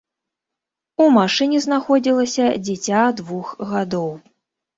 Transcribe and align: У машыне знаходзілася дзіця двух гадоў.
У 1.03 1.09
машыне 1.17 1.59
знаходзілася 1.65 2.47
дзіця 2.69 3.03
двух 3.21 3.53
гадоў. 3.75 4.11